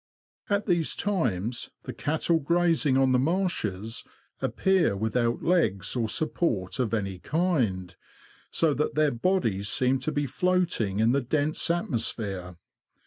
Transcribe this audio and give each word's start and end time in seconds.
At 0.49 0.65
these 0.65 0.95
times, 0.95 1.69
the 1.83 1.93
cattle 1.93 2.39
grazing 2.39 2.97
on 2.97 3.11
the 3.11 3.19
marshes 3.19 4.03
appear 4.39 4.97
without 4.97 5.43
legs 5.43 5.95
or 5.95 6.09
support 6.09 6.79
of 6.79 6.91
any 6.91 7.19
kind, 7.19 7.95
so 8.49 8.73
that 8.73 8.95
their 8.95 9.11
bodies 9.11 9.69
seem 9.69 9.99
to 9.99 10.11
be 10.11 10.25
floating 10.25 10.99
in 10.99 11.11
the 11.11 11.21
dense 11.21 11.67
atmo 11.67 11.99
sphere. 11.99 12.57